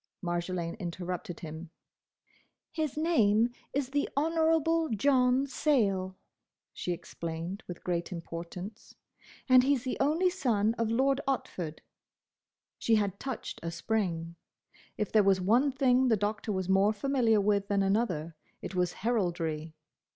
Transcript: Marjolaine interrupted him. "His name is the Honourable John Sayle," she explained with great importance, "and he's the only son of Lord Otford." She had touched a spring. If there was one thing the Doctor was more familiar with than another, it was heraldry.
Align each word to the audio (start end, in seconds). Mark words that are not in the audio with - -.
Marjolaine 0.23 0.73
interrupted 0.79 1.41
him. 1.41 1.69
"His 2.71 2.97
name 2.97 3.51
is 3.71 3.91
the 3.91 4.09
Honourable 4.17 4.89
John 4.89 5.45
Sayle," 5.45 6.17
she 6.73 6.91
explained 6.91 7.61
with 7.67 7.83
great 7.83 8.11
importance, 8.11 8.95
"and 9.47 9.61
he's 9.61 9.83
the 9.83 9.99
only 9.99 10.31
son 10.31 10.73
of 10.79 10.89
Lord 10.89 11.21
Otford." 11.27 11.81
She 12.79 12.95
had 12.95 13.19
touched 13.19 13.59
a 13.61 13.69
spring. 13.69 14.37
If 14.97 15.11
there 15.11 15.21
was 15.21 15.39
one 15.39 15.71
thing 15.71 16.07
the 16.07 16.17
Doctor 16.17 16.51
was 16.51 16.67
more 16.67 16.93
familiar 16.93 17.39
with 17.39 17.67
than 17.67 17.83
another, 17.83 18.35
it 18.63 18.73
was 18.73 18.93
heraldry. 19.05 19.75